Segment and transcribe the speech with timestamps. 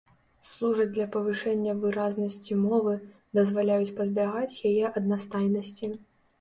[0.51, 2.95] Служаць для павышэння выразнасці мовы,
[3.41, 5.95] дазваляюць пазбягаць яе аднастайнасці.